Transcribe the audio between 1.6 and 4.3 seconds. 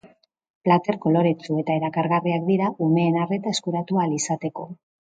eta erakargarriak dira, umeen arreta eskuratu ahal